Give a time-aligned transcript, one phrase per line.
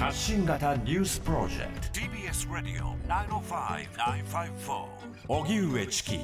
[0.00, 2.00] 発信型ニュースプロジェクト。
[2.00, 2.96] TBS ラディオ
[3.38, 4.86] 905-954
[5.28, 6.18] おぎゅうえちき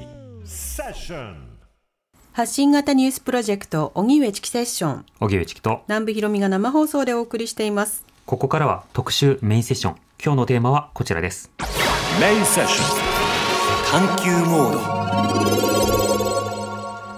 [0.47, 1.37] セッション
[2.33, 5.05] 発信型ニュースプロジェクト荻上チキセッション。
[5.21, 5.83] 荻上チキと。
[5.89, 8.07] 南部ひろみが生放送でお送りしています。
[8.25, 9.97] ここからは特集メインセッション。
[10.25, 11.51] 今日のテーマはこちらです。
[12.19, 12.85] メインセッショ
[13.93, 14.73] 探求モー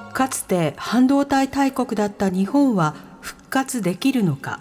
[0.09, 0.13] ド。
[0.13, 4.59] かつて半導体大国だった日本は復活できるのか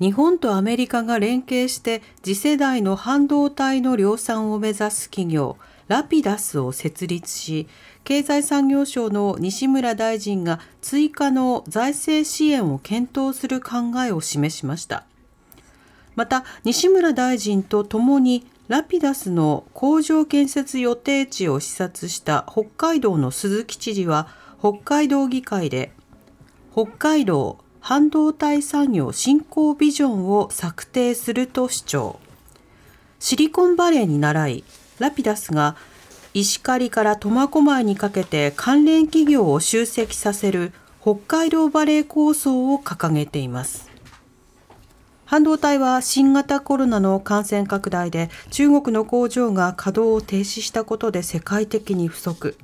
[0.00, 7.68] 日本とアメリカが連携して次世代の半導体の量産を目指す企業ラピダスを設立し
[8.02, 15.04] 経済産業省の西村大臣が追加の財政支援を検討する考えを示しました。
[16.16, 25.92] また西村大臣とともにラピダスの工場建設予定地を視察した北海道の鈴木知事は北海道議会で
[26.72, 32.20] 北海道半導体産業振興ビジョンを策定すると主張。
[33.18, 34.64] シリコンバレーに倣い
[34.98, 35.76] ラピダスが
[36.32, 43.90] 石狩から苫小牧にかけて関連企業を集積させる北海道バレー構想を掲げています。
[45.26, 52.56] 半導体は新型コロナの感染拡大で中国の工場が稼働を停止したことで世界的に不足。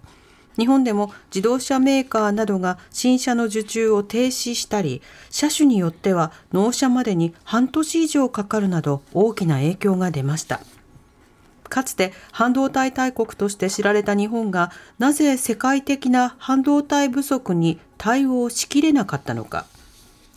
[0.59, 10.61] 日本でも自動車メーカーなどが新車の受注を停止したり車種によっては納車までに半年以上かかるなど大きな影響が出ました。
[11.71, 19.67] かつて半導体大国として知られた日本がなぜ世界的な半導体不足に対応しきれなかったのか。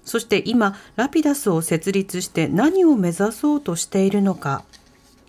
[0.05, 4.63] そして今ラピダスを設立して何を目指そうとしているのか。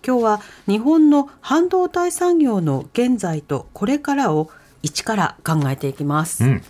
[0.05, 4.51] 今日は日本の半導体産業の現在とこれからを
[4.85, 6.61] 一から考えていきます、うん。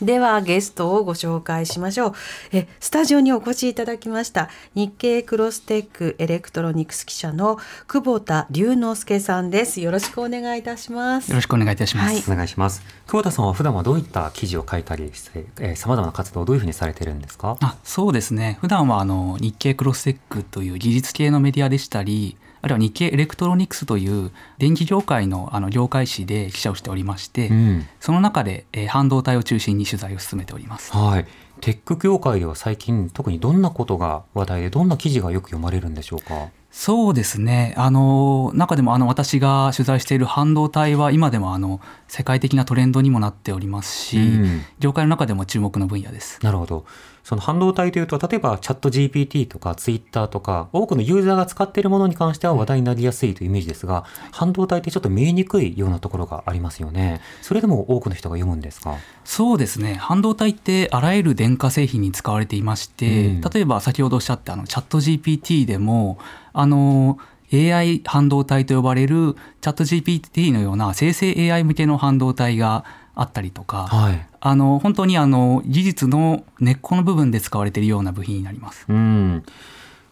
[0.00, 2.12] ではゲストをご紹介しましょう。
[2.52, 7.58] えスタジオにお越しいただきました日経クロステックエレクトロニクス記者の
[7.88, 9.80] 久保田龍之介さんです。
[9.80, 11.30] よろしくお願いいたします。
[11.30, 12.12] よろしくお願いいたします。
[12.12, 12.22] はい。
[12.28, 12.82] お願いします。
[13.06, 17.56] 久保田さんは普段はどういった記事を書いたりして、えー、様々な活動をどういうふうにされてるんですか？
[17.60, 18.58] あそうですね。
[18.60, 30.92] 普段はあの日経クロステックという技術系のメディアでしたりあるいは日経エレクトロニクスという電気業界のあの業界誌で記者をしておりまして、うんその中で、えー半導体を中心に取材を進めております。
[30.92, 31.26] はい
[31.60, 36.48] テック業界では最近特にどんなことが話題でどんな記事がよく読まれるんでしょうか？
[36.70, 46.40] そうですねあの中でもあの私が取材している半導体は今でもあの世界的なトレンドにもなっておりますし、うん業界の中でも注目の分野です。
[46.42, 46.84] なるほど。
[47.24, 57.20] その半導体というと、例えばチャット GPT とかツイッターとか、多くのユーザーが使っているものに関しては話題になりやすいというイメージですが、半導体ってちょっと見えにくいようなところがありますよね。
[57.40, 58.96] それでも多くの人が読むんですか？
[59.24, 59.94] そうですね。
[59.94, 63.40] 半導体ってあらゆる電化製品に使われていまして、うん。
[63.40, 66.18] 例えば先ほどおっしゃったあのチャット GPT でも
[66.52, 67.18] あの
[67.52, 72.84] AI 半導体と呼ばれるチャット GPT のような生成 AI 向けの半導体が
[73.14, 74.26] あったりとか、はい。
[74.40, 78.84] あの本当にあの技術の根っこの部分で使われているような部品になります。
[78.88, 79.44] うん。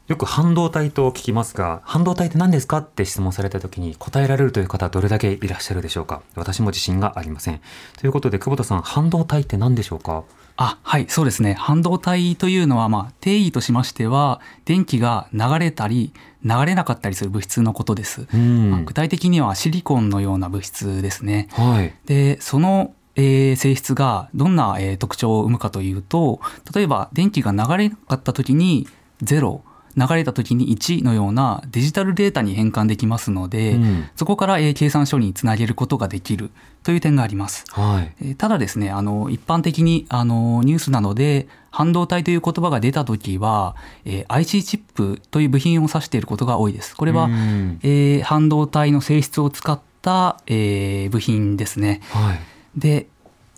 [0.09, 7.61] よく半導体と聞きますが、半導体って何ですかって質問された時に答えられるという方はどれだけいらっしゃるでしょうか私も自信がありません。
[7.99, 10.25] ということで、久保田さん、半導体って何でしょうか？
[10.57, 16.13] あはいそうですね半導体というのは、まあ、定義としましては電気が流れたり
[16.45, 18.27] 流れなかったりする物質のことです。
[18.35, 21.49] うんまあ具体的にはシリコンのような物質ですね。
[21.53, 21.95] はい。
[22.07, 26.41] でその、えー性質がどんな、えー特徴を生むかというと
[26.75, 28.89] 例えば電気が流れなかった時に
[29.23, 29.61] 0
[29.97, 36.51] 流れた時に1のようなデジタルデータに変換できますので、うんそこから、えー計算書につなげることができる
[36.83, 37.65] という点があります。
[37.71, 38.13] はい。
[38.21, 46.97] えーただですねあの一般的にあのニュースなどで半導体という言葉が出た時は、えー IC チップという部品を指していることが多いです。
[46.97, 52.01] これは、うんえー半導体の性質を使った、えー部品ですね。
[52.11, 52.41] はい。
[52.77, 53.07] で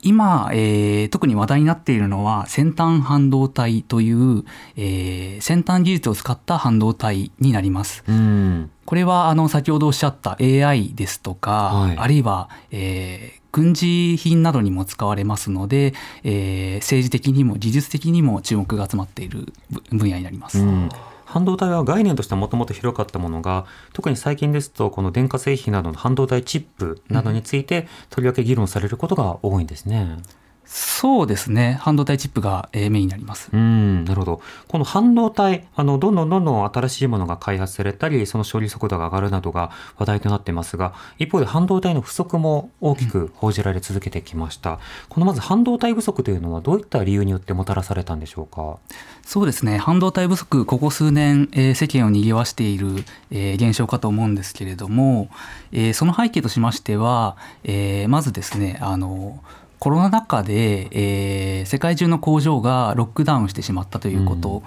[0.05, 4.45] 今、えー特に話題になっているのは先端半導体という、
[4.77, 8.05] えー先端技術を使った半導体になります。
[8.09, 8.71] うん。
[8.85, 19.53] これはあの先ほどおっしゃった AI ですとか、はいあるいは、えー軍事品などにも使われますので、えー政治的にも技術的にも注目が集まっている
[19.91, 20.59] 分分野になります。
[20.59, 20.89] うん
[21.35, 30.19] 半導体は概念としてはもともと広かったものが特に最近ですとこの電化製品などの半導体チップなどについてとりわけ議論されることが多いんですね。
[30.67, 34.41] そうですね半導体チップが、えーメインになりますうん、なるほど。
[34.69, 44.79] この半導体、あの、どんどんどんどん新しいものが開発されたり、その処理速度が上がるなどが話題となっていますが、一方で半導体の不足も大きく報じられ続けてきました。
[45.09, 48.79] このまず半導体不足というのはどういった理由によってもたらされたんでしょうか？
[49.23, 55.29] そうですね半導体不足ここ数年、えー世間を賑わしている、えー現象かと思うんですけれども、
[55.73, 59.43] えーその背景としましては、えーまずですねあの
[59.85, 64.63] コロナ禍で、えー世界中の工場がロックダウンしてしまったということ、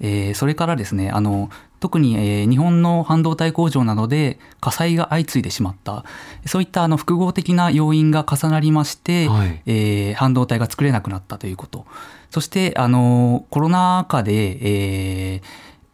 [0.00, 6.06] えーそれからですねあの特に、えー日本の半導体工場などで火災が相次いでしまった。
[6.46, 9.60] そういったあの複合的な要因が重なりまして、はい。
[9.66, 11.84] えー半導体が作れなくなったということ。
[12.30, 14.32] そしてあのコロナ禍で、
[15.34, 15.42] えー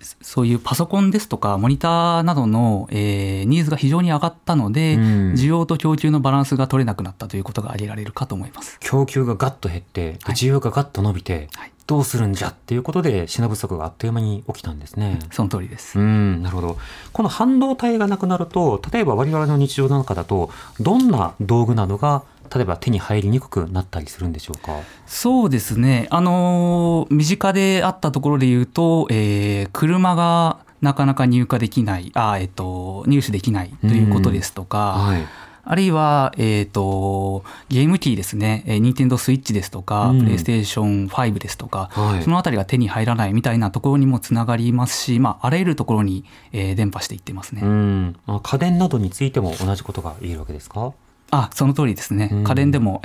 [0.01, 8.79] そういうパソコンですとかモニターなどの、えーニーズが非常に上がったので、うん需要と供給のバランスが取れなくなったということが挙げられるかと思います。
[8.81, 15.21] 供給がガッと減って、ではい需要がガッと伸びて、はいどうするんじゃっていうことで品不足があっという間に起きたんですね。
[15.33, 15.99] その通りです。
[15.99, 16.77] うん、なるほど。
[17.15, 20.51] この半導体がなくなると、例えば我々の日常の中だと、
[20.81, 22.25] どんな道具などが、
[22.55, 24.73] 例えば手に入りにくくなったりするんでしょうか？
[25.07, 35.27] そうですね、あのー身近であったところで言うと、えー車がなかなか入荷できない、あーえっと入手できないということですとか、はい。
[35.71, 47.61] あるいは、えー、とゲーム機ですね、えー、任天堂スイッチですとか、うんプレイステーション5ですとか、はいそのあたりが手に入らないみたいなところにもつながりますし、まあ、あらゆるところに、えー伝播していってますね。
[47.63, 48.17] うん。
[48.25, 50.95] まあ、家電などについても同じことが言えるわけですか？
[51.31, 53.03] あその通りですね、うん家電でも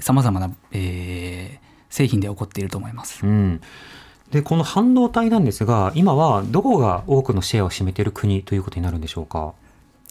[0.00, 3.24] さまざまな、えー製品で起こっていると思います。
[3.24, 3.60] うん。
[4.30, 9.54] で、この半導体なんですが、今はどこが多くのシェアを占めている国ということになるんでしょうか？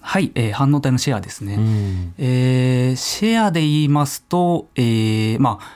[0.01, 1.55] はい、えー半導体のシェアですね。
[1.55, 2.13] うん。
[2.17, 5.67] えーシェアで言いますと、えーまあ、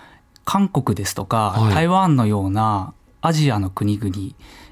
[0.45, 4.11] 韓国ですとか、はい台湾のようなアジアの国々、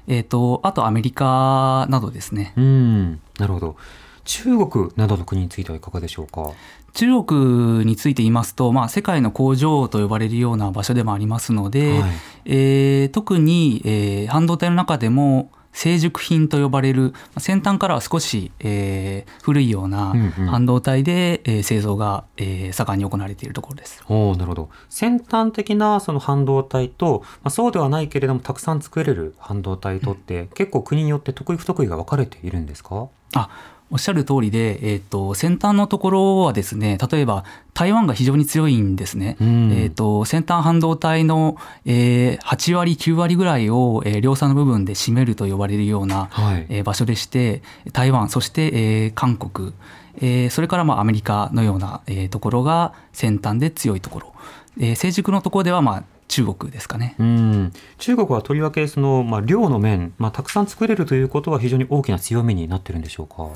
[0.08, 3.20] えー、とあとアメリカなどですねうん。
[3.38, 3.76] なるほど。
[4.24, 6.52] 中国などの国についてはいかがでしょうか？
[6.98, 12.10] 中国について言いますと、まあ、世界の工場と呼ばれるような場所でもありますので、はい
[12.46, 24.02] えー特に、えー半導体の中でも成熟品と呼ばれるまあ先端からは少し、えー古いようなうんうん半導体で、えー製造が、えー盛んに行われているところです。
[24.08, 24.68] おーなるほど。
[24.88, 33.06] 先端的なその半導体と、まあ、そうではないけれどもたくさん作れる半導体とって、結構国によって得意不得意が分かれているんですか？
[33.34, 33.48] あ
[33.90, 39.36] おっしゃる通りで、えー、と先端のところはですね例えば台湾が非常に強いんですね。
[39.40, 41.56] うんえー、と先端半導体の、
[41.86, 46.66] えー8割9割ぐらいを、えー量産の部分で占めると呼ばれるような、はい。
[46.68, 47.62] えー場所でして
[47.92, 49.72] 台湾そして、えー韓国、
[50.20, 54.32] えーそれからまあアメリカのような、えーところが先端で強いところ、
[54.78, 57.14] えー成熟のところではまあ中国ですかね。
[57.18, 63.48] うん中国はとりわけその、まあ、量の面、まあ、たくさん作れるということは非常に大きな強みになってるんでしょうか？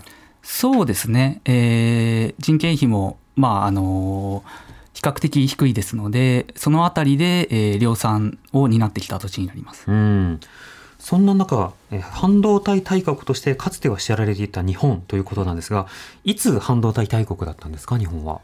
[0.43, 4.43] そうですね、えー人件費も、まああの
[4.95, 9.85] 比較的低いですのでそのあたりで、えー量産を担ってきた土地になります。
[9.89, 10.41] うん
[10.99, 11.73] そんな中、
[12.13, 15.89] 半導体大国としてかつては知られていた日本ということなんですが、
[16.23, 18.41] いつ半導体大国だったんですか、日本は？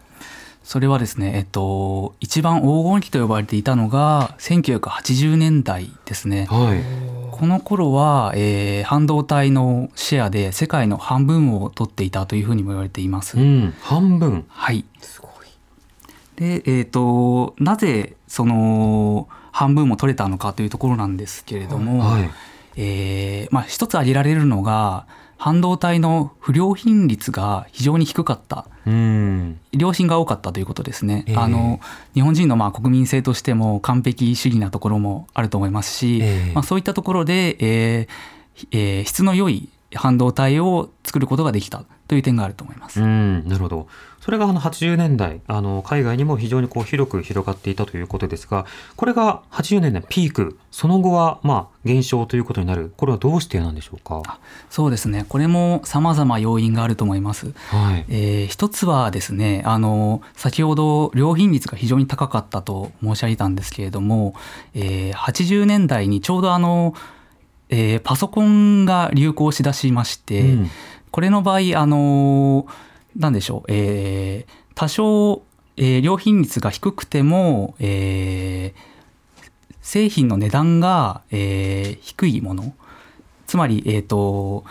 [0.69, 6.45] それはですね、えっと、一番黄金期と呼ばれていたのが1980年代ですね。
[6.45, 6.83] はい。
[7.31, 13.39] この頃は、えー半導体のシェアで世界の半分を取っていたというふうにも言われています。
[13.39, 14.45] うん、半分。
[14.51, 14.85] はい。
[16.37, 22.31] で、えっ、と、なぜその半分も取れたのかというところなんですけれども、はい。
[22.77, 25.07] えーまあ、一つ挙げられるのが、
[25.39, 28.67] 半導体の不良品率が非常に低かった。
[28.87, 29.61] うん。
[29.73, 31.25] 良品が多かったということですね。
[31.29, 31.81] ええあの
[32.15, 43.01] 日本人のまあ国民性としても完璧主義なところもあると思いますし、ええまあ、そういったところで、えーえー質の良い半導体を作ることができたという点があると思います。
[43.01, 43.87] うん、なるほど。
[44.21, 52.93] それがあの80年代、あの海外にも非常にこう広く広がっていたということですが、これが80年代ピーク、その後はまあ減少ということになる。
[52.97, 54.39] これはどうしてなんでしょうか？
[54.71, 55.25] そうですね。
[55.29, 57.53] これも様々要因があると思います。
[57.69, 58.05] はい。
[58.09, 64.35] えー一つはですねあの先ほど良品率が非常に高かったと申し上げたんですけれども、
[64.75, 66.95] えー80年代にちょうどあの、
[67.69, 70.71] えーパソコンが流行しだしまして、うん
[71.11, 72.67] これの場合あの
[73.17, 75.43] 何でしょう、えー多少、
[75.77, 78.89] えー良品率が低くても、えー
[79.81, 82.75] 製品の値段が、えー低いもの。
[83.47, 84.65] つまり、えー、と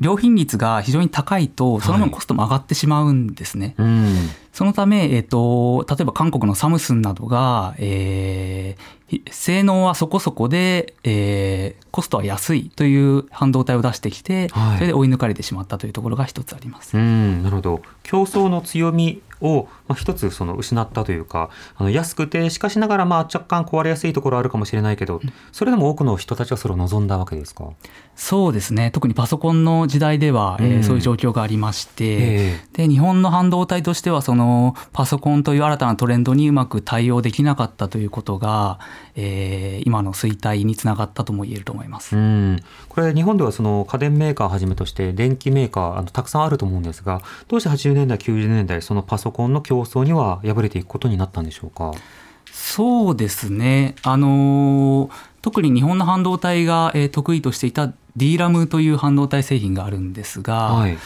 [0.00, 3.74] 良品率が非常に高いとそのはい分コストも上がってしまうんですね。
[3.78, 4.14] うん。
[4.52, 16.96] そのため、えっと、例えば韓国のサムスンなどが、えーひ性能はそこそこで、えーコストは安いという半導体を出してきて、はいそれで追い抜かれてしまったというところが一つあります。
[16.96, 17.80] うん、なるほど。
[18.02, 25.20] 競争の強みを、まあ、一つその失ったというか、あの安くて、しかしながらまあ若干壊れやすいところはあるかもしれないけど、
[25.52, 27.70] それでも多くの人たちはそれを望んだわけですか？
[28.20, 28.90] そうですね。
[28.90, 30.82] 特にパソコンの時代では、えーうん。
[30.82, 32.18] そういう状況がありまして、え
[32.74, 32.86] え。
[32.86, 38.80] で日本の半導体としてはそのパソコンという新たなトレンドにうまく対応できなかったということが、
[39.14, 42.16] えー今の衰退につながったとも言えると思います。
[42.16, 51.92] うん、これ日本ではその家電メーカーをはじめとして電機メーカーあのたくさんあると思うんですがどうして80年代90年代そのパソコンの競争には敗れていくことになったんでしょうか？
[52.50, 53.94] そうですね。
[54.02, 55.10] あのー
[55.40, 60.98] 特に日本の半導体が、えー得意としていた DRAM という半導体製品があるんですが、はい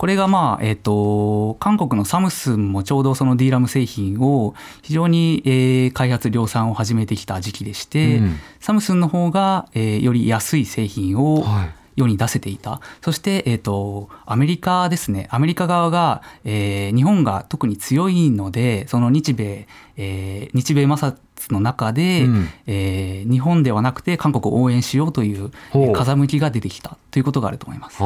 [0.00, 12.80] これがまあ、えっ、と、韓国のサムスンもちょうどその DRAM 製品を非常に、えー開発量産を始めてきた時期でして、うんサムスンの方が、えーより安い製品をはい世に出せていた。
[13.02, 15.28] そして、えっ、と、アメリカですね。
[15.30, 19.66] アメリカ側が、えー日本が特に強いので、その日米、
[19.98, 21.16] えー日米摩擦
[21.52, 22.48] の中で、うん。
[22.66, 25.50] えー日本ではなくて韓国を応援しようという、
[25.92, 27.98] 風向きが出てきたということがあると思います。
[27.98, 28.02] ジ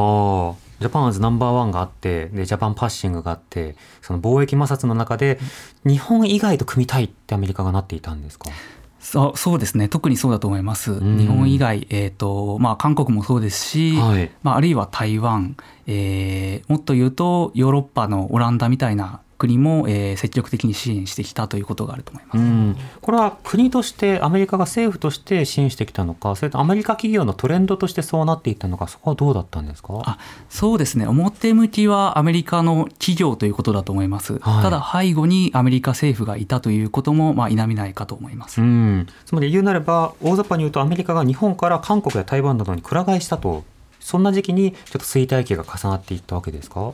[0.86, 5.38] ャパンアズナンバーワンがあってでジャパンパッシングがあってその貿易摩擦の中で
[5.86, 8.50] 日本以外と組みたいってアメリカがなっていたんですか？
[9.00, 9.88] そうそうですね。
[9.88, 11.18] 特にそうだと思います、ん。
[11.18, 14.30] 日本以外、えーとまあ、韓国もそうですし、はい。
[14.42, 22.38] まあ、あるいは台湾、えーもっと言うとヨーロッパのオランダみたいな国も、えー積極的に支援してきたということがあると思います。
[22.38, 30.00] うん、これは国としてアメリカが政府として支援してきたのかそれとアメリカ企業のトレンドとしてそうなっていったのかそこはどうだったんですか？
[30.04, 31.06] あそうですね。
[31.06, 34.62] 表向きはアメリカの企業ということだと思います、はい。
[34.62, 43.64] ただ背後にアメリカ政府がいたということも、まあ、否めないかと思います、うん、つまり言うなれば大雑把に言うとアメリカが日本から韓国や台湾などにくら替えしたと。
[44.00, 46.92] そんな時期にちょっと衰退期が重なっていったわけですか？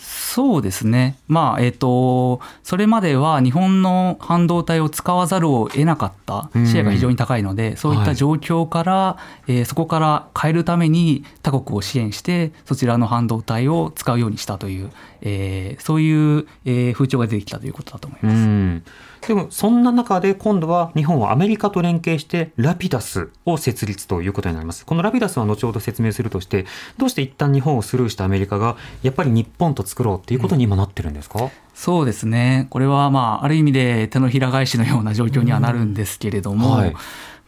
[0.00, 1.18] そうですね。
[1.28, 9.16] まあ、えっ、と、それまでは日本の半導体を使わざるを得なかったうんシェアが非常に高いので、そういった状況から、
[9.46, 14.90] えーそこから変えるために他国を支援して、そちらの半導体を使うようにしたという、
[15.20, 18.34] えーそういう、えー風潮が出てきたということだと思います。
[18.34, 18.84] うん
[19.26, 26.66] でもそんな中で今度は日本はアメリカと連携してラピダスを設立ということになりますこのラピダスは後ほど説明するとして
[26.96, 32.66] どうして一旦日本をスルーしたアメリカがやっぱり日本と作ろうっていうことに今なってるんですか、そうですね。
[32.70, 36.94] これはまあ、ある意味で手のひら返しのような状況にはなるんですけれども、はい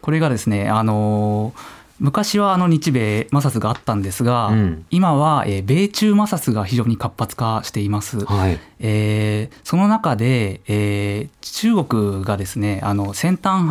[0.01, 1.53] これがですね、あの
[1.97, 8.25] 昔はあの日米摩擦があったんですが、うん今はえー米中摩擦が非常に活発化しています。
[8.25, 13.67] はいえーその中で、えー中国がですねあの先端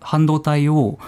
[0.00, 0.98] 半導体を、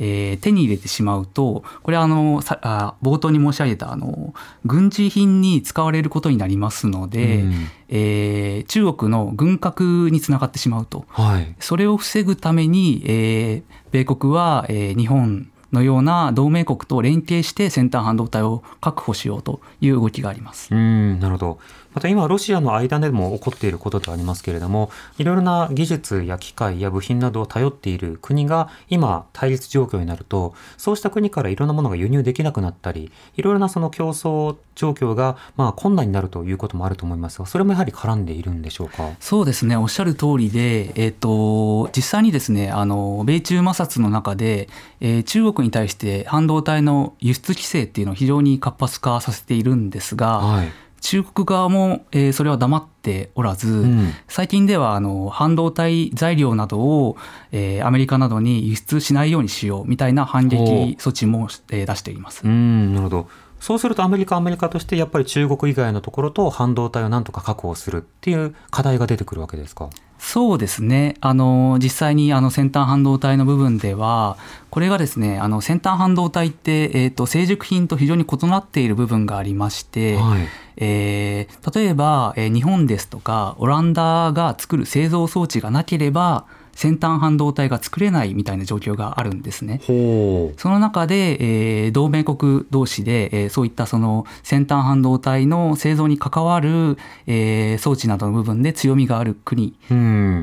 [0.00, 7.52] えー手に入れてしまうとこれはあのさあ冒頭に申し上げたあの軍事品に使われることになりますので、うん
[7.88, 11.04] えー中国の軍拡につながってしまうと。
[11.08, 20.74] はいそれを防ぐために、えー米国は、えー日本のような同盟国と連携して先端半導体を確保しようという動きがあります。
[20.74, 21.58] うんなるほど
[21.92, 39.10] また今ロシアの間でも起こっていることではありますけれどもいろいろな技術や機械や部品などを頼っている国が今対立状況になるとそうした国からいろんなものが輸入できなくなったりいろいろなその競争状況がまあ困難になるということもあると思いますがそれもやはり絡んでいるんでしょうか？
[39.20, 39.76] そうですね。
[39.76, 44.68] おっしゃる通りで、えー、と実際にですねあの米中摩擦の中で、
[45.00, 54.12] えー中国に対して半導体の輸出規制っていうのを非常に活発化させているんですが、はい中国側も、えーそれは黙っておらず、ん。
[54.28, 57.16] 最近ではあの半導体材料などを、
[57.52, 60.56] えーアメリカなどに輸出しないようにしようみたいな反撃
[60.98, 62.42] 措置も、えー出しています。
[62.44, 63.28] うんなるほど。
[63.60, 69.90] そうするとアメリカはアメリカとしてやっぱり中国以外のところと半導体をなんとか確保するっていう課題が出てくるわけですか？
[70.18, 71.16] そうですね。
[71.20, 74.36] あの、実際にあの先端半導体の部分では、
[74.68, 80.46] これがですね、あの先端半導体って、えっ、と、成熟品と非常に異なっている部分がありまして、はい
[80.80, 89.80] えー例えば、えー日本ですとか、オランダが作る製造装置がなければ、先端半導体が作れないみたいな状況があるんですね。
[89.86, 96.96] ほその中で、えー同盟国同士で、えーそういったその先端半導体の製造に関わる、
[97.26, 99.74] えー装置などの部分で強みがある国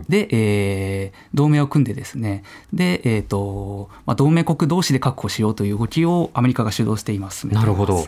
[0.08, 7.48] で、えー同盟を組んでですねで、えーとまあ、同盟国同士で確保しようという動きをアメリカが主導しています。
[7.48, 8.06] なるほど。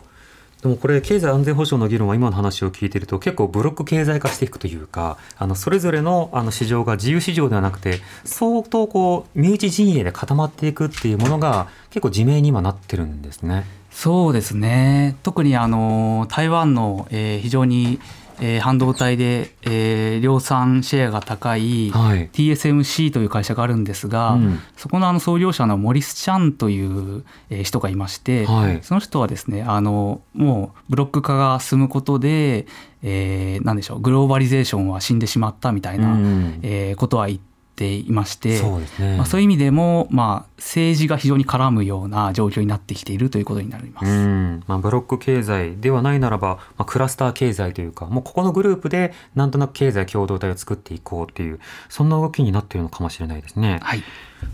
[0.62, 13.66] でもこれ経済安全保障の議論は今の話を聞いていると結構ブロック経済化していくというかあのそれぞれのあの市場が自由市場ではなくて相当こう身内陣営で固まっていくっていうものが結構自明に今なってるんですね。
[13.90, 18.00] そうですね特にあの台湾の、えー非常に、
[18.42, 22.30] えー半導体で、えー量産シェアが高いはい。
[22.30, 24.60] TSMC という会社があるんですが、うん。
[24.76, 28.80] そこのあの創業者のモリス・チャンというえー人がいまして、はい。
[28.82, 32.66] その人はですねあのもうブロック化が進むことで、
[33.04, 36.60] えーなんでしょうグローバリゼーションは死んでしまったみたいな、うん。
[36.64, 37.49] えーことは言って
[37.88, 39.18] いましてそうですね。
[39.18, 44.08] まあ、そういう意味でも、まあ、政治が非常に絡むような状況になってきているということになります。
[44.08, 51.60] うんまあ、ブロック経済ではないならば、まあ、クラスター経済というかもうここのグループでなんとなく経済共同体を作っていこうっていう
[51.90, 53.80] そんな動きになっているのかもしれないですね。
[53.82, 54.04] はい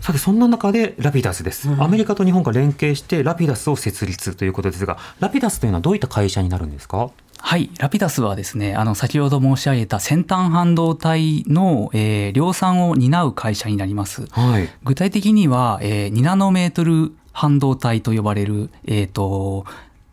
[0.00, 7.10] さてそんな中でラピダスです、アメリカと日本が連携してラピダスを設立ということですがラピダスというのはどういった会社になるんですか？
[7.48, 14.26] はい、ラピダスはですね、あの先ほど申し上げた先端半導体の、えー量産を担う会社になります。
[14.32, 19.64] はい具体的には、えー2ナノメートル半導体と呼ばれる、えーと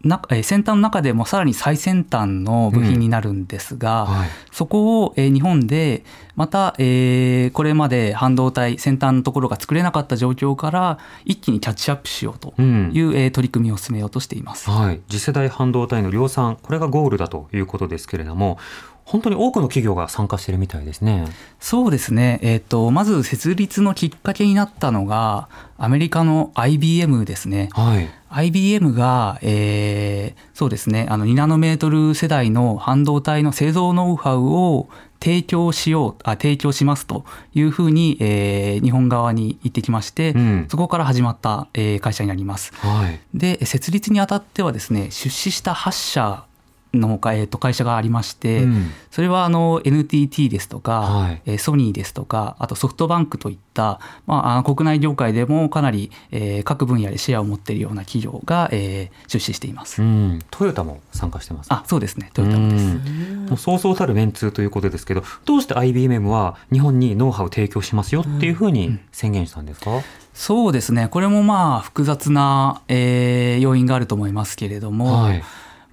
[0.04, 6.04] なえー先端の中でもさらに最先端の部品になるんですが、はいそこを、えー日本で
[6.36, 14.70] また、えーこれまで半導体先端のところが作れなかった状況から一気にキャッチアップしようとうんいう、えー取り組みを進めようとしています。
[14.70, 18.58] はい、次世代半導体の量産これがゴールだということですけれども
[19.06, 21.26] 本当に多くの企業が参加しているみたいですね。
[21.60, 27.70] そうですね、えー、とまず設立のきっかけになったのがアメリカの IBM ですね。
[27.74, 34.88] はい IBM が、えーそうですねあの2ナノメートル世代の半導体の製造ノウハウを
[35.20, 42.74] 提供しようあ提供しますというふうに、えー日本側に言ってきまして、うんそこから始まった、えー会社になります。
[42.76, 46.46] はいで設立にあたってはですね出資した8社
[46.94, 48.92] の、えーと会社がありまして、うん。
[49.12, 51.42] それはあの NTT ですとか、はい。
[51.46, 60.02] えーソニーですとかあとソフトバンクといった、まあ、国内業界でもかなり、えー各分野でシェアを持っているような企業が、えー出資しています。
[60.02, 61.68] うん、トヨタも参加してます。
[61.72, 62.30] あそうですね。
[62.34, 62.86] トヨタもです。
[62.86, 63.46] うん。
[63.48, 69.92] もうそうそうたるメンツーということですけどどうして IBM は日本にノウハウを提供しますよっていうふうに宣言したんですか、
[70.34, 71.08] そうですね。
[71.10, 75.44] これもまあ複雑な、えー要因があると思いますけれども、はい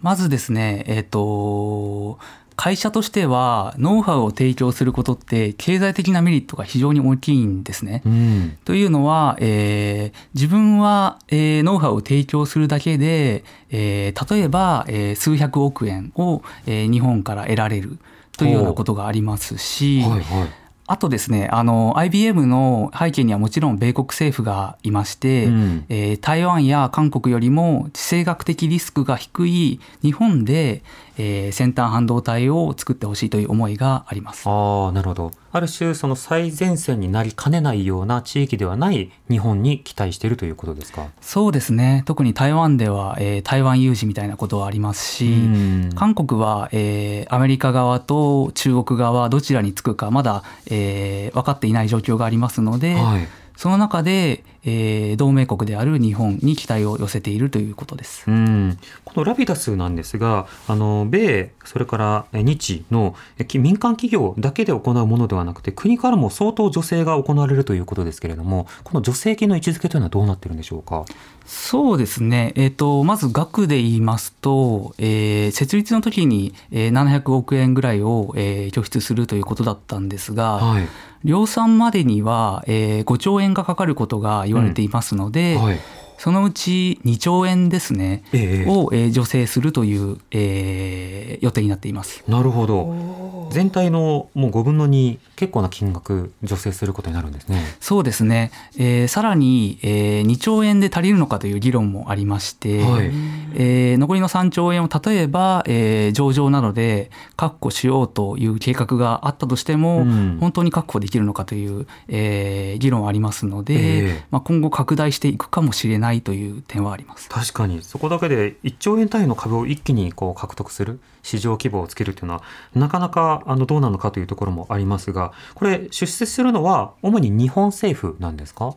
[0.02, 2.18] まずですねえっ、と
[2.56, 8.02] 会社としてはノウハウを提供することって経済的なメリットが非常に大きいんですね。
[8.04, 17.98] うんというのは、えー自分は、えーノウハウを提供するだけで、えー例えば、えー数百億円を、えー日本から得られる
[18.36, 20.48] というようなことがありますし、はいはい
[20.90, 25.84] あとですねあの IBM の背景にはもちろん米国政府がいまして、うん。
[25.88, 30.82] えー台湾や韓国よりも地政学的リスクが低い日本で、
[31.18, 34.48] えー先端半導体を作ってほしいという思いがあります。
[34.48, 35.32] ああなるほど。
[35.52, 41.08] ある種その最前線になりかねないような地域ではない日本に期待しているということですか？
[41.20, 42.02] そうですね。
[42.06, 45.90] 特に台湾では、えー台湾有事みたいなことはありますし、うん。
[45.94, 53.26] 韓国は、えーアメリカ側と中国側どちらにつくかまだ、えー分かっていない状況がありますので、はい。
[53.56, 58.24] その中で、えー同盟国である日本に期待を寄せているということです。
[58.28, 63.14] うん、このラピダスなんですが、あの米、それからえ日の
[63.54, 71.04] 民間企業だけで行うものではなくて、国からも相当助成が行われるということですけれども、この助成金の位置づけというのはどうなってるんでしょうか？
[71.46, 80.86] そうですね、えー、とまず額で言いますと、えー設立の時に、えー700億円ぐらいを、えー拠出するということだったんですが、はい。
[81.24, 85.78] 量産までには、えー5兆円がかかることが言われていますので、はい。
[86.20, 92.22] そのうち2兆円ですね、ええを、えー助成するという、えー予定になっています。
[92.28, 93.48] なるほど。
[93.50, 97.64] 全体のもう5分の2、結構な金額助成することになるんですね。
[97.80, 103.06] そうですね、えーさらに、えー2兆円で足りるのかという議論もありまして、はい
[103.54, 113.78] えー残りの3兆円を例えば、えー上場などで確保しようという計画があったとしても、うん本当に確保できるのかという、えー議論はありますので、え
[114.08, 117.28] えまあ、今後拡大していくかもしれないという点はあります。
[117.28, 122.42] 確かにそこだけで1兆円単位の株を一気にこう獲得する市場規模をつけるというのは
[122.74, 128.74] なかなかあのどうなのかというところもありますがこれ出資するのは主に日本政府なんですか？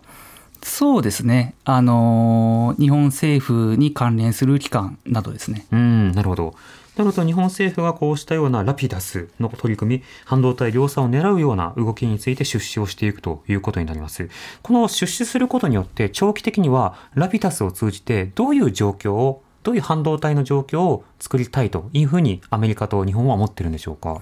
[0.62, 5.66] そうですね、あのー日本政府に関連する機関などですね。
[5.72, 6.56] うんなるほど。
[6.96, 14.30] なると日本政府がこうしたようなラピダスの取り組み半導体量産を狙うような動きについて出資をしていくということになります。
[14.62, 24.22] この出資することによって長期的にはラピダスを通じてどういう状況をどういう半導体の状況を作りたいというふうにアメリカと日本は思ってるんでしょうか？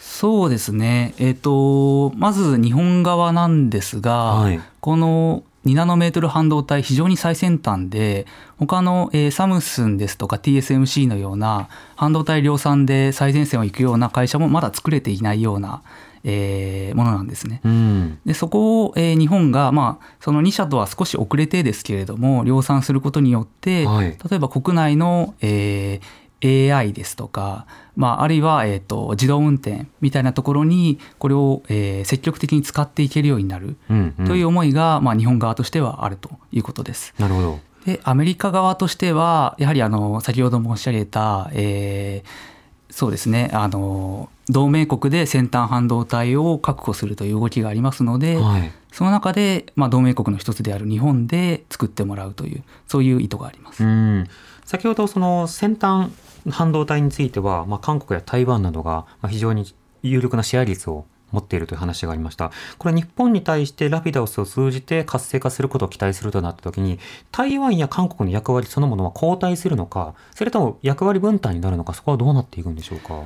[0.00, 4.60] そうですね、えっとまず日本側なんですが、はい。
[4.80, 8.26] この2ナノメートル半導体非常に最先端で
[8.58, 15.82] 他の、えーサムスンですとか TSMC のような半導体量産で最前線を行くような会社もまだ作れていないような、
[16.24, 17.60] えーものなんですね。
[17.64, 18.18] うん。
[18.24, 34.26] でそこを、えー日本が、まあ、その2社とは少し遅れてですけれども量産することによって、はい例えば国内の、えー AI ですとか、まあ、あるいは、えー、と自動運転みたいなところにこれを、えー積極的に使っていけるようになるうん、うん。
[34.26, 37.14] という思いが、まあ、日本側としてはあるということです。
[37.18, 37.60] なるほど。
[37.84, 42.58] でアメリカ側としてはやはりあの先ほど申し上げた、えー
[42.90, 48.72] そうですねあの同盟国で先端半導体を確保するという動きがありますので、はい。
[48.90, 53.84] その中で、まあ、同盟国の一つである日本で作ってもらうというそういう意図があります。
[53.84, 54.26] うん。
[54.64, 56.10] 先ほどその先端
[56.50, 59.64] 半導体については、まあ、韓国や台湾などがまあ非常に
[60.02, 62.52] 有力なシェア率を持っているという話がありました。
[62.78, 66.98] これ日本に対してラピダスを通じて活性化することを期待するとなったときに、
[67.32, 73.24] 台湾や韓国の役割そのものは交代するのか、それとも役割分担になるのか、そこはどうなっていくんでしょうか？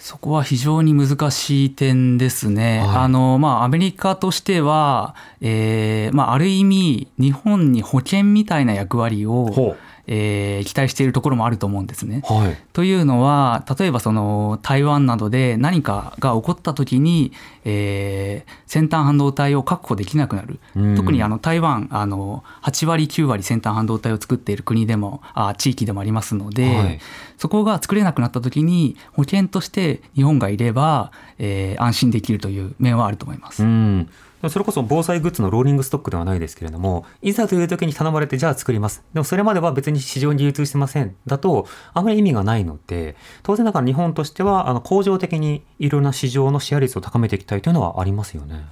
[0.00, 2.80] そこは非常に難しい点ですね。
[2.80, 9.76] はいあのまあ、アメリカとしては、えーまあ、ある意味日本に保険みたいな役割を、ほ
[10.08, 12.22] えー期待しているところもあると思うんですね。
[12.28, 12.32] う。
[12.32, 12.56] はい。
[12.72, 17.32] というのは例えばその台湾などで何かが起こった時に、
[17.64, 27.00] えー先端半導体を確保できなくなる、うん特にあの台湾あの8割9割先端半導体を作っている国でもあ地域でもありますので、はい
[27.38, 33.62] そこが作れなくなった時に保険として日本がいれば、えー安心できるという面はあると思います。
[33.62, 34.10] うん。
[34.48, 39.02] それこそ防災グッズのローリングストックではないですけれども、いざという時に頼まれて、じゃあ作ります。
[39.12, 41.16] でもそれまでは別に市場に流通してません。
[41.26, 48.64] だと、あまり意味がないので、当然だから日本としては、あの、恒常的にいろんな市場のシェア率を高めていきたいというのはありますよね。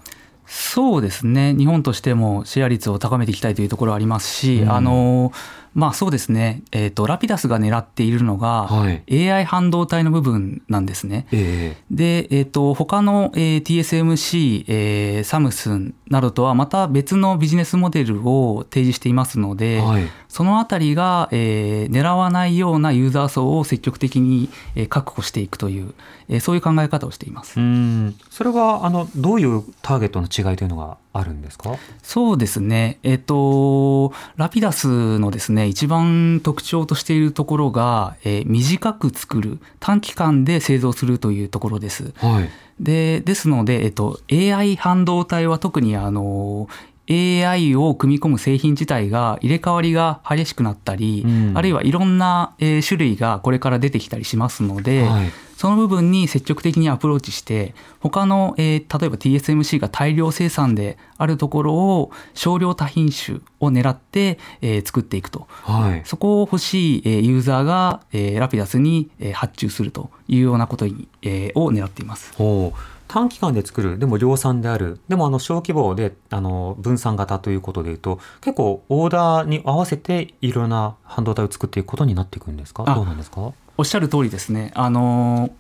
[0.47, 5.33] そうですね日本としてもシェア率を高めていきたいというところはありますし、うんあの
[5.77, 11.27] まあそうですね、えー、とラピダスが狙っているのが、はい AI 半導体の部分なんですね。
[11.33, 20.05] えで、えー、と他の、えー TSMC、えーサムスンなどとはまた別のビジネスモデルを提示していますので、えはい。
[20.29, 25.93] そのあたりが、えー狙わないようなユーザー層を積極的に、えー確保していくという、
[26.29, 27.61] えーそういう考え方をしています。
[27.61, 28.17] うん。
[28.31, 31.77] それは、あの、どういうターゲットの違いというのがあるんですか？
[32.03, 42.13] そうですね、えっ、と、ラピダスのですね、一番特徴としているところが、えー短く作る、短期間で製造するというところです。
[42.17, 42.49] はい。
[42.81, 46.69] で、ですので、えっ、と、AI 半導体は特にあの、
[47.09, 65.47] AI を組み込む製品自体が入れ替わりが激しくなったり、うんあるいはいろんな、えー種類がこれから出てきたりしますので、はいその部分に積極的にアプローチして他の、えー例えば TSMC が大量生産であるところを少量多品種を狙って、えー作っていくと。
[65.49, 66.03] はい。
[66.05, 72.33] そこを欲しい、えーユーザーが、えーラピダスに、えー発注するというようなことに、えーを狙っています。
[72.37, 72.79] ほう。
[73.09, 73.99] 短期間で作る。
[73.99, 75.01] でも量産である。
[75.09, 82.85] でもあの小規模であの分散型ということでいうと結構オーダーに合わせていろんな半導体を作っていくことになっていくんですか？
[82.87, 83.53] あどうなんですか？
[83.79, 84.73] おっしゃる通りですね。
[84.75, 85.53] あのー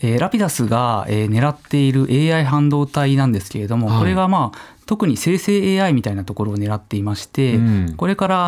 [0.00, 8.46] えーラピダスが、えー狙っている AI 半導体なんですけれども、はいこれがまあ特に生成 AI みたいなところを狙っていまして、うんこれから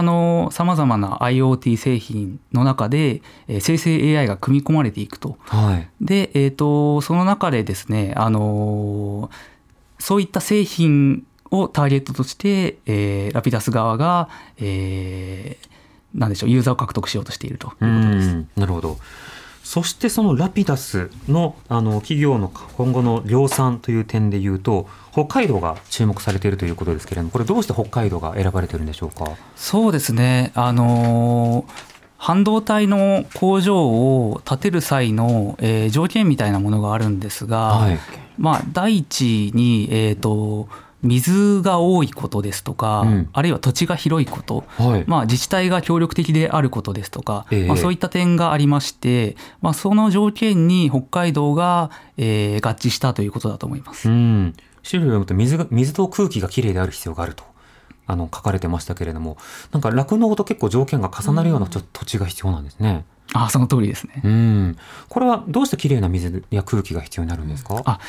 [0.53, 5.37] さまざまな IoT 製品の中で、えー生成 AI が組み込まれていくと。
[5.41, 9.35] はいで、えー、とその中でですね、あのー
[10.03, 14.29] そういった製品をターゲットとして、えーラピダス側が、
[14.59, 15.71] えー
[16.15, 18.29] なんでしょうユーザーを獲得しようとしているということです。
[18.29, 18.99] うんなるほど。
[19.63, 29.31] そしてそのラピダスのあの企業の今後の量産という点でいうと北海道が注目されているということですけれどもこれどうして北海道が選ばれてるんでしょうか？
[29.55, 31.91] そうですね、あのー
[32.23, 37.99] 半導体の工場を建てる際の、えー条件みたいなものがあるんですが、はい。
[38.37, 40.69] まあ、第一に、えー、と
[41.03, 43.29] 水が多いことですとか、うん。
[43.33, 45.05] あるいは土地が広いこと、はい。
[45.07, 47.67] まあ、自治体が協力的であることですとか、ええ。
[47.67, 54.09] まあ、そういった点がありまして、まあ、その条件に北海道が、えー合致したということだと思います。
[54.09, 57.45] うん、資料を読むと水が水と空気がきれいである必要があると
[58.07, 59.37] あの書かれてましたけれども
[59.73, 63.05] なんか酪農と結構条件が重なるようなちょっと土地が必要なんですね。
[63.33, 64.21] あその通りですね。
[64.25, 64.77] うん、
[65.09, 68.01] これはどうしてきれいな水や空気が必要になるんですか、あ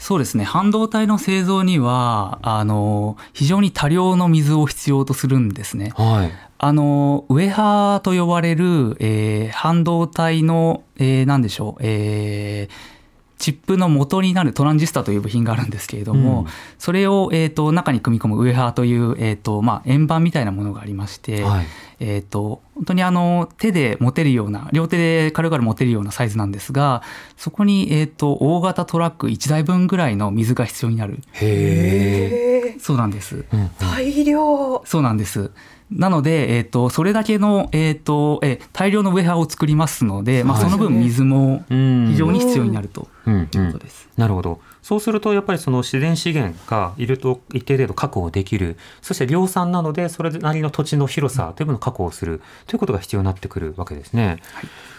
[0.00, 5.92] そうですね半導体の製造にはあの非常に多量の水を必要とするんですね。
[5.94, 6.32] はい。
[6.62, 13.00] あのウェハーと呼ばれる、えー半導体の、えー何でしょう、えー
[13.38, 16.46] チップの元になるトランジスタという部品があるんですけれども、うん
[16.78, 21.66] それを、えー、と中に組み込むウェハーという、えーとまあ、円盤みたいなものがありまして、はい。
[22.00, 27.02] えー、と本当にあの手で持てるような両手で軽々持てるようなサイズなんですが
[27.36, 32.78] そこに、えー、と大型トラック1台分ぐらいの水が必要になるへえ。
[32.78, 33.44] そうなんです。
[33.52, 35.50] うんうん大量そうなんです。
[35.90, 44.08] なので、えっ、と、それだけの、えっ、と、えー大量のウェハーを作りますので、まあ、はいその分水もうん非常に必要になるとうんいううんことです。
[44.16, 44.60] なるほど。
[44.82, 48.76] そうすると、やっぱりその自然資源がいると一定程度確保できる。
[49.02, 54.42] そして量産なので、それなりの土地の広さというものを確保するということが必要になってくるわけですね。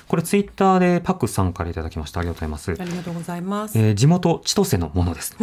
[0.07, 2.19] これツイッターでパックさんからいただきました。
[2.19, 2.71] ありがとうございます。
[2.71, 3.79] ありがとうございます。
[3.79, 5.37] えー地元千歳のものです、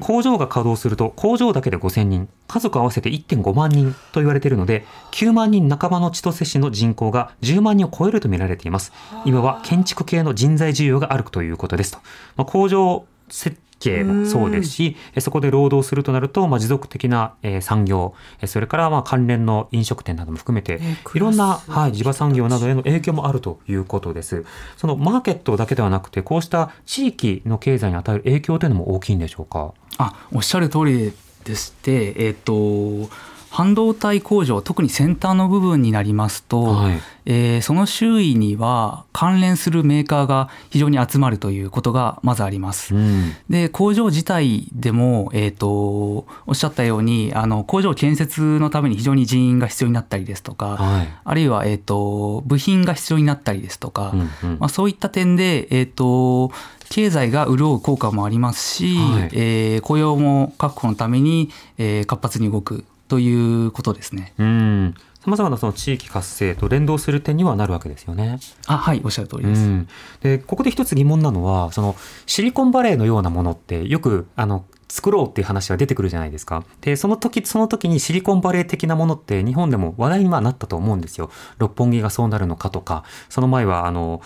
[0.00, 8.92] 工場が稼働すると工場だけで5000人家族合わせて1.5万人と言われているので9万人半ばの千歳市の人口が10万人を超えると見られています
[9.24, 11.98] 今は建築系の人材需要があるということですと、
[12.36, 24.44] まあ、工場設計もそうですしえーそこで労働するとなると、まあ、持続的なえー産業えーそれからまあ関連の飲食店なども含めてねいろんな、はい、地場産業などへの影響もあるということです。
[24.76, 29.72] そのマーケットだけではなくて、こうした地域の経済に与える影響というのも大きいんでしょうか？
[29.98, 31.12] あ、おっしゃる通り
[31.44, 33.08] でして、えっ、と、
[33.52, 42.94] 半導体工場、特に先端の部分になりますと、はいえーその周囲には関連するメーカーが非常に集まるということがまずあります。
[42.94, 51.08] うん、で工場自体でも、えー、とおっしゃったようにあの工場建設のために非常に人員が必要になったりですとか、はい。
[51.22, 56.50] あるいは、えー、と部品が必要になったりですとか、うんうんまあ、そういった点で、えー、と
[56.88, 64.32] 経済が潤う効果もありますし、はいえー雇用も確保のために、えー活発に動くということですね。
[64.38, 64.94] うん。
[65.20, 68.38] さまざまなその地域活性と連動する点にはなるわけですよね。
[68.66, 69.60] あはいおっしゃる通りです。
[69.60, 69.88] うん、
[70.22, 71.94] でここで一つ疑問なのはその
[72.24, 76.64] シリコンバレーのようなものってよくあの作ろうっていう話は出てくるじゃないですか。
[76.80, 81.30] でその時その時にシリコンバレー的なものって日本でも話題にはなったと思うんですよ。
[81.58, 84.22] 六本木がそうなるのかとかその前はあの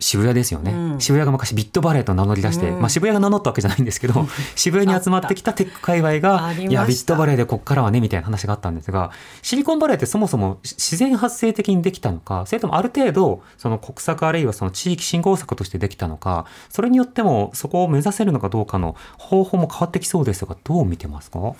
[0.00, 1.00] 渋谷ですよね、うん。
[1.00, 2.80] 渋谷が昔ビットバレーと名乗り出して、うん。
[2.80, 9.10] まあ、渋谷が名乗ったわけじゃないんですけど 渋谷に集まってきたテック界隈あがいやビットバレーでこっからはねみたいな話があったんですが
[9.42, 21.54] シリコンバレーってそもそもし自然発生的にできたのかそれともある程度その国策あるいはその地域振興策としてできたのかそれによってもそこを目指せるのかどうかの方法も変わってきそうですがどう見てますか？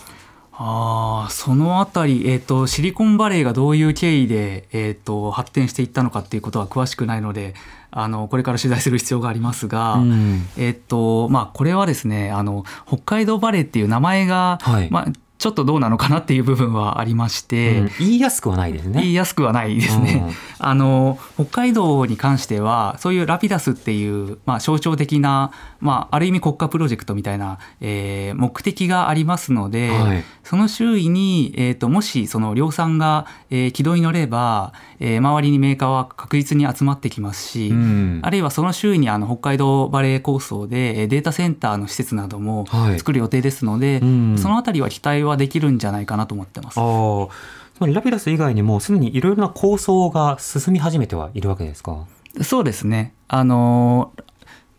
[0.60, 7.54] ああそのあたり、えー、とシリコンバレーがどういう経緯で、えー、と発展していったのかっていうことは詳しくないので
[7.92, 10.42] あのこれから取材する必要がありますが、うん。
[10.58, 14.90] えっ、とまあこれはですねあの北海道バレーっていう名前が、はい。
[14.90, 17.78] まあ、ちょっとどうなのかなっていう部分はありまして。
[17.78, 19.00] うん言いやすくはないですね。
[19.02, 20.22] 言いやすくはないですね。
[20.26, 46.74] うん あの北海道に関してはそういうラピダスっていう、まあ、象徴的な、まあ、ある意味国家プロジェクトみたいな、えー目的がありますので、はいその周囲に、えー、ともしその量産が、えー軌道に乗れば、えー周りにメーカーは確実に集まってきますし、うんあるいはその周囲にあの北海道バレー構想でえーデータセンターの施設などもはい作る予定ですので、うんそのあたりは期待はできるんじゃないかなと思ってます。
[46.74, 52.06] つまりラピダス以外にもすでにいろいろな構想が進み始めてはいるわけですか？
[52.42, 53.14] そうですね。
[53.28, 54.12] あの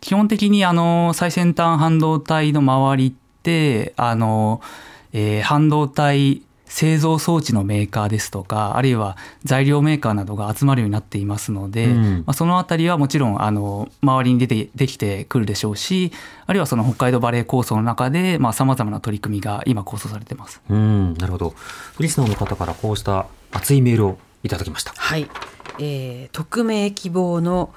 [0.01, 4.61] 基本的にあの最先端半導体の周りってあの、
[5.13, 12.17] えー半導体製造装置のメーカーですとかあるいは材料メーカーなどが集まるようになっていますので、うん。
[12.19, 16.11] まあ、そのあたりはもちろんあの周りに出てできてくるでしょうし
[16.45, 20.61] あるいはその北海道バレー構想の中でさまざ、まな取り組みが今構想されてます。
[20.69, 21.55] うんなるほど。
[21.99, 24.93] リスナーの方からこうした熱いメールをいただきました。
[24.95, 25.27] はい、
[25.79, 27.73] えー匿名希望の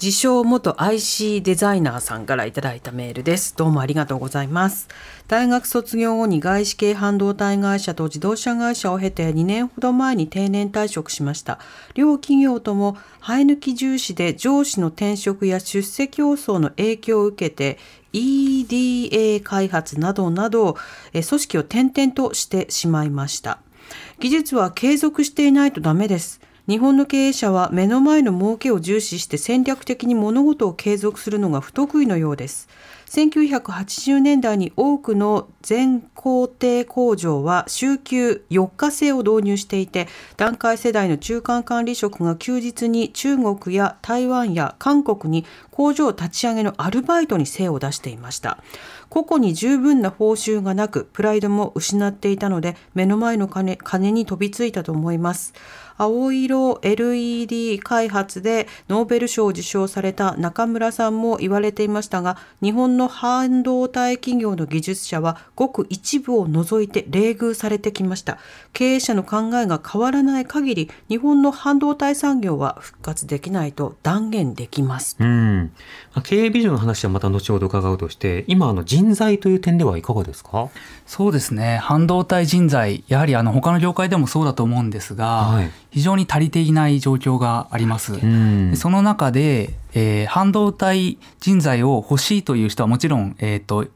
[0.00, 3.56] 自称元 IC デザイナーさんからいただいたメールです。
[3.56, 4.88] どうもありがとうございます。
[5.28, 11.60] 大学卒業後に外資系半導体会社と自動車会社を経て2年ほど前に定年退職しました。
[11.94, 17.78] 両企業とも生え抜き重視で上司の転職や出世競争の影響を受けて
[18.12, 20.76] EDA 開発などなど
[21.12, 23.60] 組織を転々としてしまいました。
[24.18, 26.40] 技術は継続していないとダメです。
[26.68, 32.68] 日本の経営者は目の前の儲けを重視して戦略的に物事を継続するのが不得意のようです。
[33.12, 48.62] 1980年代に多くの全工程工場は週休4日制を導入していて団塊世代の中間管理職が休日に中国や台湾や韓国に工場立ち上げのアルバイトに精を出していました。
[49.10, 55.52] 個々に十分な報酬がなくプライドも失っていたので目の前の金金に飛びついたと思います。
[55.98, 68.38] 青色 LED 開発でノーベル賞を受賞された中村さんも言われていましたが日本の半導体企業の技術者はごく一部を除いて冷遇されてきました
[68.72, 75.72] 経営者の考えが変わらない限り日本の半導体産業は復活できないと断言できますうん。
[76.14, 80.68] まあ経営ビジョンの話はまた後ほど伺うとして、今あの人材という点ではいかがですか？
[81.06, 88.14] そうですね半導体人材やはりあの他の業界でもそうだと思うんですが、はい非常に足りていない状況があります。
[88.14, 88.76] うんで。
[88.76, 93.86] その中で、えー半導体人材を欲しいという人はもちろん、えっ、と、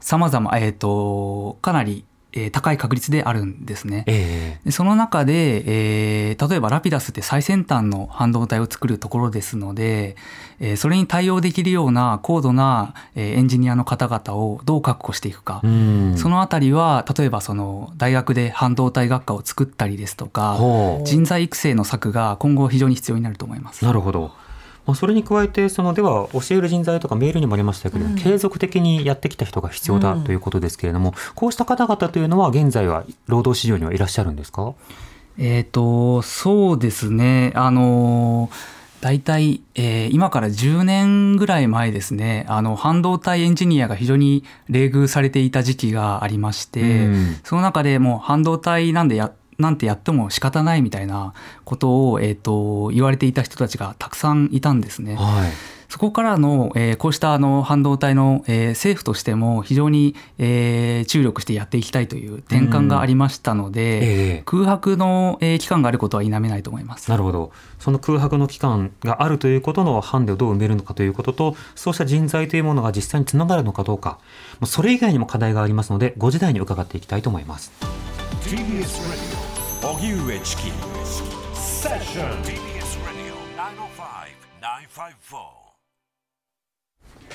[0.00, 2.04] 様々、えっ、と、かなり、
[2.36, 4.02] えー高い確率であるんですね。
[4.08, 10.16] えでその中で、えー例えばラピダスって最先端の半導体を作るところですので、
[10.58, 15.60] えーそれに対応できるような高度な、えーエンジニアの方々をどう確保していくか。
[15.62, 20.58] そのあたりは例えばその大学で半導体学科を作ったりですとか
[21.04, 23.84] 人材育成の策が今後非常に必要になると思います。
[23.84, 24.32] なるほど。
[24.86, 34.74] まあ、それに加えてそのでは教える人材とかメールにもありましたけれども、継続的にやってきた人が必要だということですけれども、こうした方々というのは現在は労働市場にはいらっしゃるんですか？
[35.38, 37.52] えっ、とそうですね。
[37.54, 38.50] あの
[39.00, 42.46] 大体、えー今から10年ぐらい前ですね。
[42.48, 47.36] あの半導体エンジニアが非常に冷遇されていた時期がありまして、うん。
[47.42, 55.16] その中でもう半導体なんでやなんてやっても仕方ないみたいなことを、えー、と言われていた人たちがたくさんいたんですね。
[55.16, 55.74] はい。
[55.94, 67.08] そこからの、えーこうしたあの半導体の、えー政府としても非常に、えー注力してやっていきたいという転換がありましたので、ええ空白の、えー期間があることは否めないと思います。
[67.10, 67.52] なるほど。
[67.78, 74.18] その空白の期間があるということのハンデをどう埋めるのかということと、そうした人材というものが実際につながるのかどうか、
[74.58, 77.72] もうそれ以外にも課題がありますので、5時台に伺っていきたいと思います。
[79.84, 80.62] 荻上チキ。
[81.52, 82.56] セッション TBS
[83.04, 83.34] Radio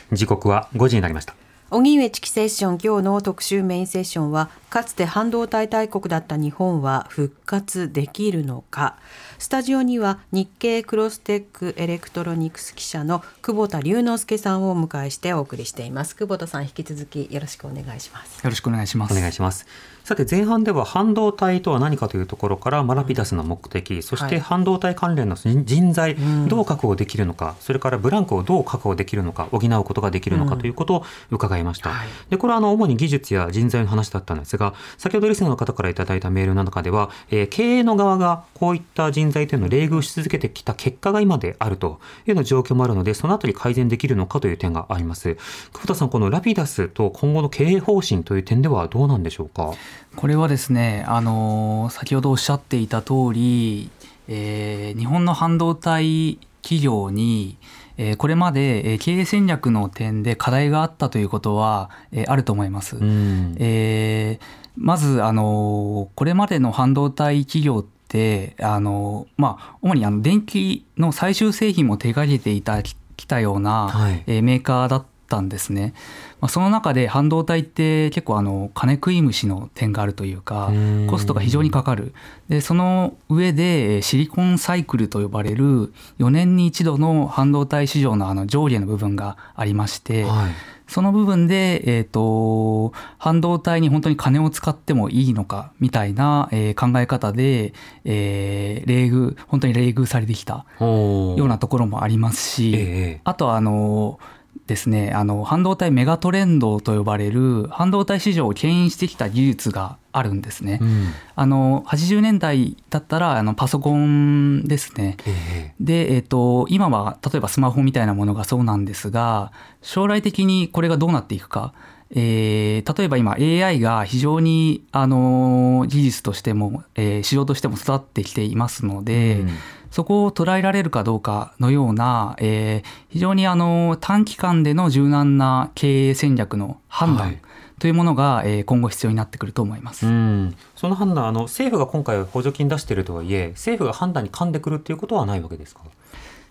[0.09, 1.35] 905-954時刻は5時になりました。
[1.71, 8.97] 荻上チキセッション今日の特集メインセッションはかつて半導体大国だった日本は復活できるのか。
[9.37, 16.15] スタジオには日経クロステックエレクトロニクス記者の久保田龍之介さんをお迎えしてお送りしています。
[16.15, 18.43] 久保田さん引き続きよろしくお願いします。
[18.43, 19.13] よろしくお願いします。
[19.13, 19.67] お願いします。
[20.03, 26.15] さて前半では半導体とは何かというところからマラピダスの目的、そして半導体関連の人人材
[26.47, 31.89] どう確保できるのか、それからブランクをどう確保できるのか補うことができるのかということを伺いました。
[31.89, 32.07] はい。
[32.29, 45.35] でこれはあの主に技術や人材の話だったんですが先ほどリスナーの方からいただいたメールの中では、えー経営の側がこういった人材というのを冷遇し続けてきた結果が今であるというような状況もあるのでそのあたり改善できるのかという点があります。
[45.73, 49.73] 久保田さんこのラピダスと今後の経営方針という点ではどうなんでしょうか？
[50.15, 53.89] これはですね、あの先ほどおっしゃっていた通り、
[54.27, 57.57] えー日本の半導体企業に、
[58.01, 62.95] えーこれまでえー経営戦略の点で課題があったということは、えーあると思います。
[62.95, 64.45] うんえー
[64.81, 72.95] まず、あのこれまでの半導体企業って、あのまあ、主にあの電気の最終製品も手掛けていたき
[73.27, 75.07] たような、はいえーメーカーだった
[75.39, 75.93] んですね。
[76.41, 81.07] まあ、その中で半導体って結構あの金食い虫の点があるというかうん。
[81.07, 82.13] コストが非常にかかる。
[82.49, 90.51] でその上でえーシリコンサイクルと呼ばれる4年に一度の半導体市場のあの上下の部分がありまして、はい。
[90.89, 97.73] その部分で、えー、と半導体に本当に金を使ってもいいのかみたいな、えー考え方で、
[98.05, 102.79] えー冷遇本当に冷遇されてきたようなところもありますし、え
[103.17, 103.21] え。
[103.23, 104.19] あとはあの
[104.67, 110.79] ですねあの半導体メガトレンドと呼ばれる半導体市場を牽引してきた技術があるんですね。
[110.81, 115.17] うんあの80年代だったらあのパソコンですね。
[115.25, 121.73] えで、えっと今は例えばスマホみたいなものがそうなんですが将来的にこれがどうなっていくか、
[122.11, 129.49] えー例えば今 AI が非常にあの技術としても、えー市場としても育ってきていますので、うん
[129.91, 137.41] そこを捉えられるかどうかのような、えー非常にあの短期間での柔軟な経営戦略の判断、はい
[137.79, 140.05] というものが、えー今後必要になってくると思います。
[140.05, 145.81] うん、その判断あの政府が今回補助金出しているとはいえ政府が判断に噛んでくるっていうことはないわけですか？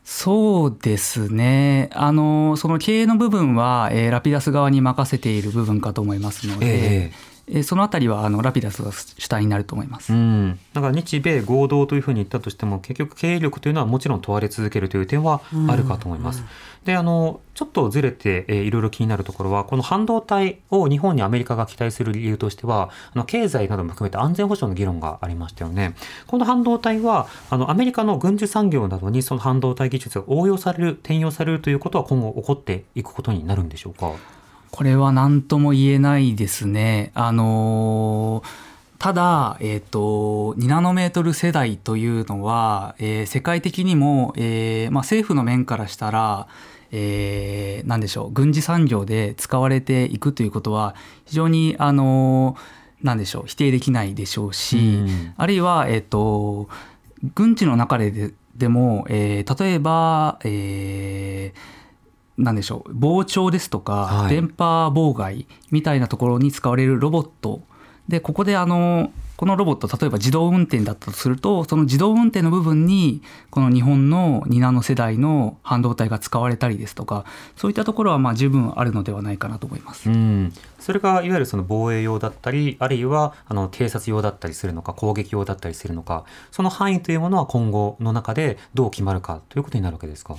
[0.04, 1.90] そうですね。
[1.92, 6.66] あの、その経営の部分は、えーラピダス側に任せている部分かと思いますので、
[7.08, 7.12] え
[7.50, 10.12] えーそのあたりはあのラピダスが主体になると思います。
[10.12, 16.42] うん、だから日米合同というふうに言ったとしても結局経営力というのはもちろん問われ続けるという点はあるかと思います。
[16.84, 25.94] であのちょっとずれて、えーいろいろ気になるところはこの半導体を日本にアメリカが期待する理由としてはあの経済なども含めて安全保障の議論がありましたよね。
[26.26, 34.12] この半導体はあのアメリカの軍需産業などにその半導体技術が応用される転用されるということは今後起こっていくことになるんでしょうか？
[34.70, 37.10] これは何とも言えないですね。
[37.14, 46.48] あのーただ、えっ、と、2ナノメートル世代というのは、えー世界的にも、えーまあ、政府の面からしたら、
[46.90, 50.96] えーなんでしょう、軍事産業で使われていくということは、
[51.26, 56.68] 非常に、あのーなんでしょう、否定できないでしょうし、うんあるいは、えっ、と、
[57.36, 61.77] 軍事の中でででも、えー例えば、えー
[62.38, 67.62] なんでしょう膨張ですとか、はい電波妨害みたいなところに使われるロボット
[68.08, 77.24] でここであのこのロボット例えば自動運転だったとするとその自動運転の部分にこの日本の2ナノ世代の半導体が使われたりですとか
[77.56, 80.10] そういったところはまあ十分あるのではないかなと思います。
[80.10, 90.34] うん、それがいわゆるその防衛用だったりあるいはあの偵察用だったりするのか攻撃用だったりするのかその範囲というものは今後の中でどう決まるかということになるわけですか？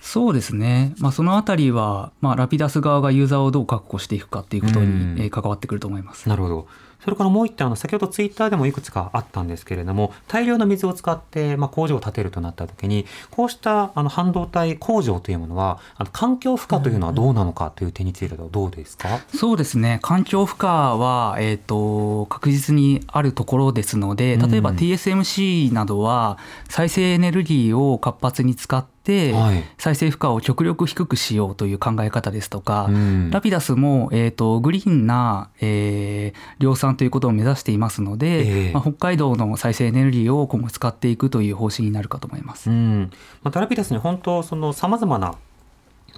[0.00, 6.28] そうですね、まあ、そのあたりは、まあ、ラピダス側がユーザーをどう確保していくかっていうことに、関わってくると思います。
[6.28, 6.68] なるほど。
[7.02, 20.00] それからもう一点あの先ほどツイッターでもいくつかあったんですけれども大量の水を使って、まあ、工場を建てるとなった時にこうしたあの半導体工場というものはあの環境負荷というのはどうなのかという点についてはどうですか、そうですね。
[20.02, 26.38] 環境負荷は、えー、と確実にあるところですので例えばうん TSMC などは
[26.68, 28.97] 再生エネルギーを活発に使ってはい
[29.78, 33.30] 再生負荷を極力低くしようという考え方ですとか、うん。
[33.30, 38.72] ラピダスも、えー、とグリーンな、えー量産ということを目指していますので、ええ。
[38.72, 42.70] まあ、北海道の再生エネルギーを今後使っていくという方針になるかと思います。
[42.70, 43.10] うん、
[43.42, 45.34] またラピダスに本当そのさまざまな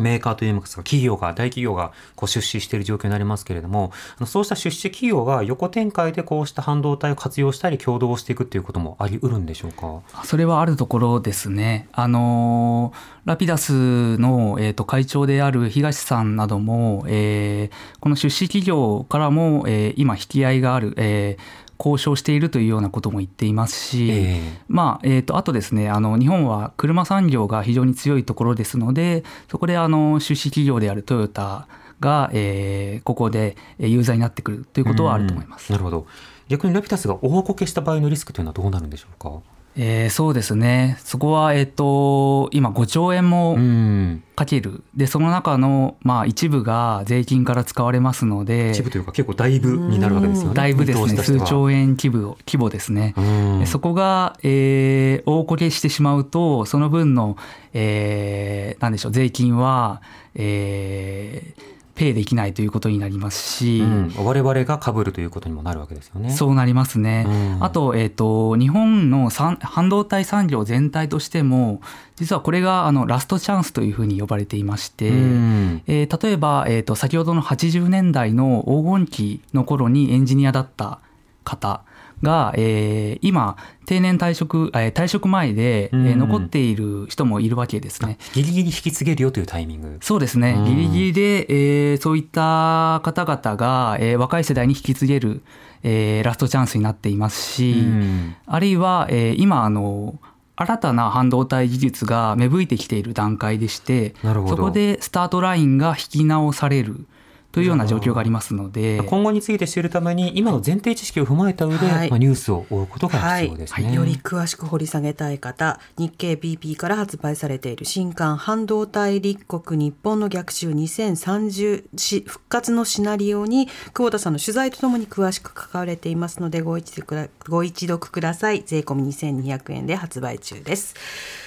[0.01, 3.93] メーカーといいますか企業が大企業がこう出資している状況になりますけれども
[4.27, 10.25] そうした出資企業が横展開でこうした半導体を活用したり共同していくっていうこともあり得るんでしょうか？
[10.25, 11.89] それはあるところですね。
[11.93, 12.93] あの
[13.25, 31.67] ラピダスの、えー、と会長である東さんなども、えーこの出資企業からも、えー今引き合いがある、えー交渉しているというようなことも言っていますし、ええまあえー、とあとですねあの日本は車産業が非常に強いところですのでそこであの出資企業であるトヨタ
[32.01, 35.73] が、えーここでえーユーザーになってくるということはあると思います。
[35.73, 36.07] なるほど
[36.49, 39.41] 逆にラピダスが大こけした場合のリスクというのはどうなるんでしょうか？
[39.77, 40.99] えーそうですね。
[41.05, 44.23] そこは、えー、と今5兆円もうん。
[44.35, 44.83] かける。
[44.97, 50.55] でその中の、まあ、一部が税金から使われますので一部というか結構大部になるわけですよね。
[50.55, 51.17] だいぶですね。
[51.23, 53.15] 数兆円規模規模ですね。
[53.17, 53.67] うん。
[53.67, 57.37] そこが、えー大こけしてしまうとその分の、
[57.73, 60.03] えーなんでしょう税金は、
[60.35, 66.31] えーペイできないということになりますし、うん、我々が被るということにもなるわけですよね。
[66.31, 67.27] そうなりますね。
[67.29, 71.83] うんあと、えっ、と、日本の産半導体産業全体としても、
[72.17, 81.01] 実はこれがあのラストチャンスというふうに呼ばれていまして、うんえー例えば、えー、と先ほどの80年代の黄金期の頃にエンジニアだった
[81.45, 81.83] 方
[82.23, 83.57] が、えー今
[83.87, 86.19] 定年退職、えー退職前で、えーうん。
[86.19, 88.19] 残っている人もいるわけですね。
[88.35, 89.99] ギリギリ引き継げるよというタイミング。
[90.01, 90.55] そうですね。
[90.59, 90.65] うん。
[90.65, 91.47] ギリギリで、
[91.93, 95.43] えーそういった方々が、えー若い世代に引き継げる、
[95.83, 98.35] えーラストチャンスになっていますし、うん。
[98.47, 100.19] あるいは、えー今あの
[100.57, 107.07] 新たな半導体技術が芽吹いてきている段階でしてそこでスタートラインが引き直される
[107.53, 109.03] というような状況がありますので。
[109.03, 112.11] 今後について知るために今の前提知識を踏まえた上で、はい。
[112.11, 113.95] まあ、ニュースを追うことがはい必要ですね。
[113.95, 128.63] より詳しく掘り下げたい方日経 BP から発売されている新刊半導体立国日本の逆襲2030し復活のシナリオに久保田さんの取材とともに詳しく書かれていますのでご一読くだご一読ください。
[128.65, 130.95] 税込み2200円で発売中です。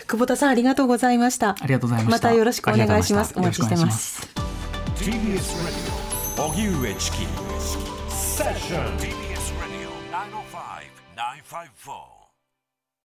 [0.08, 1.52] 久保田さんありがとうございました。
[1.52, 2.28] ありがとうございました。
[2.28, 3.34] またよろしくお願いします。
[3.38, 4.43] お待ちしてます
[4.96, 5.92] TBS Radio
[6.38, 7.18] 荻上チキ
[8.10, 9.90] セッション TBS Radio
[11.16, 12.13] 905-954